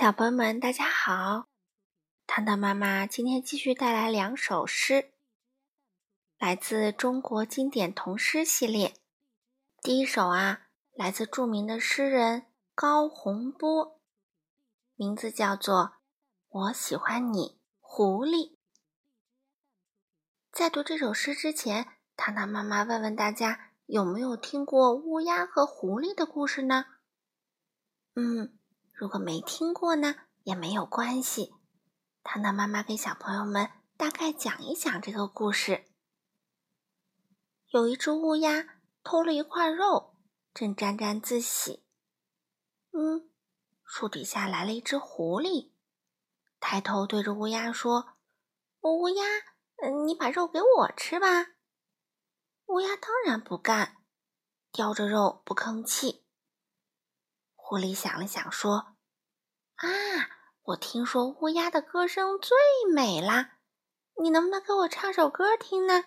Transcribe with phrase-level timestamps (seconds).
[0.00, 1.48] 小朋友们，大家好！
[2.24, 5.10] 糖糖妈妈今天继续带来两首诗，
[6.38, 8.94] 来自中国经典童诗系列。
[9.82, 14.00] 第一首啊，来自著名的诗人高洪波，
[14.94, 15.76] 名字叫做
[16.48, 18.52] 《我喜欢你，狐狸》。
[20.52, 26.84] 在读这首诗之前，糖糖妈妈问问大家，有没有听过乌鸦和狐狸的故事呢？
[28.14, 28.57] 嗯。
[28.98, 31.54] 如果没听过呢，也没有关系。
[32.24, 35.84] 糖糖妈妈给小朋友们大概讲一讲这个故事。
[37.68, 40.16] 有一只乌鸦偷了一块肉，
[40.52, 41.84] 正沾沾自喜。
[42.90, 43.30] 嗯，
[43.84, 45.70] 树底下来了一只狐狸，
[46.58, 48.16] 抬头对着乌鸦说
[48.82, 49.22] ：“乌鸦，
[49.76, 51.46] 嗯，你把肉给我吃吧。”
[52.66, 53.98] 乌鸦当然不干，
[54.72, 56.24] 叼着肉不吭气。
[57.54, 58.96] 狐狸想了想，说
[59.78, 59.88] ：“啊，
[60.62, 62.56] 我听说乌鸦的歌声最
[62.92, 63.58] 美啦，
[64.20, 66.06] 你能不能给我唱首歌听呢？”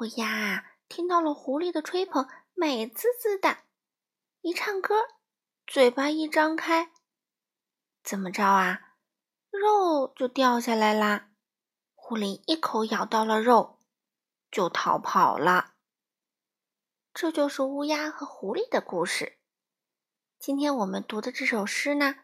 [0.00, 3.58] 乌鸦啊听到了狐狸的吹捧，美滋滋的，
[4.40, 4.96] 一唱歌，
[5.68, 6.90] 嘴巴一张开，
[8.02, 8.96] 怎么着啊？
[9.50, 11.28] 肉就掉下来啦！
[11.94, 13.78] 狐狸一口咬到了肉，
[14.50, 15.74] 就逃跑了。
[17.14, 19.38] 这就是乌鸦和狐狸的故事。
[20.40, 22.16] 今天我们读的这首诗呢，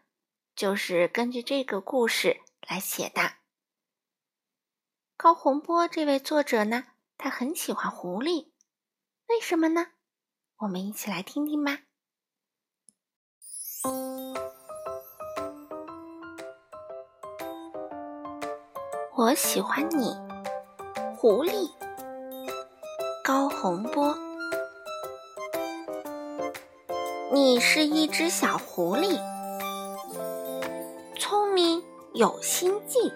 [0.55, 3.33] 就是根据这个故事来写的。
[5.17, 6.85] 高洪波这位作者呢，
[7.17, 8.51] 他很喜欢狐狸，
[9.27, 9.87] 为什么呢？
[10.59, 11.79] 我们一起来听听吧。
[19.15, 20.15] 我喜欢你，
[21.17, 21.71] 狐狸。
[23.23, 24.17] 高洪波。
[27.31, 29.19] 你是一只小狐狸，
[31.19, 33.13] 聪明有心计，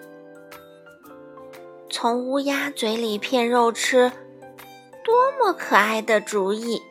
[1.88, 4.12] 从乌鸦嘴里骗肉吃，
[5.02, 6.82] 多么可爱的主意！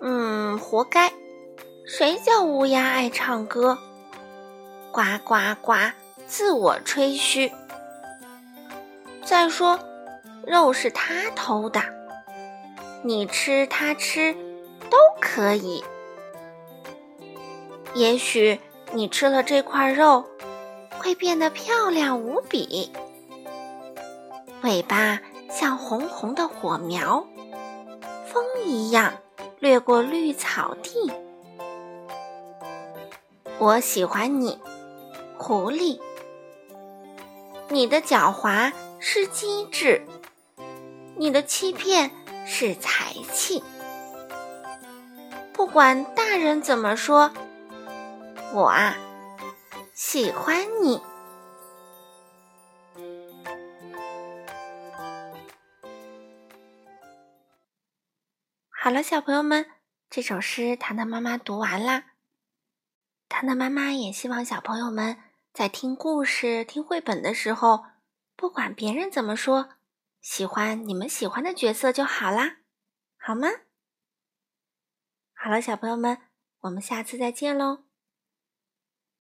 [0.00, 1.12] 嗯，活该！
[1.84, 3.76] 谁叫乌鸦爱唱歌？
[4.92, 5.72] 呱呱呱，
[6.28, 7.50] 自我吹嘘。
[9.24, 9.80] 再说，
[10.46, 11.82] 肉是他偷的，
[13.02, 14.36] 你吃他吃。
[14.90, 15.82] 都可以。
[17.94, 18.60] 也许
[18.94, 20.24] 你吃了这块肉，
[20.98, 22.92] 会变得漂亮无比，
[24.62, 27.26] 尾巴像红红的火苗，
[28.24, 29.12] 风一样
[29.58, 31.12] 掠过绿草地。
[33.58, 34.60] 我喜欢你，
[35.36, 35.98] 狐狸。
[37.70, 40.06] 你的狡猾是机智，
[41.16, 42.12] 你的欺骗
[42.46, 43.60] 是才气。
[45.52, 47.32] 不管大人怎么说，
[48.54, 48.94] 我啊
[49.94, 51.02] 喜欢你。
[58.70, 59.68] 好了，小朋友们，
[60.08, 62.12] 这首诗糖糖妈妈读完啦。
[63.28, 65.18] 糖糖妈妈也希望小朋友们
[65.52, 67.84] 在听故事、听绘本的时候，
[68.36, 69.70] 不管别人怎么说，
[70.20, 72.58] 喜欢你们喜欢的角色就好啦，
[73.18, 73.48] 好吗？
[75.32, 76.18] 好了，小朋友们，
[76.60, 77.82] 我们下次再见喽。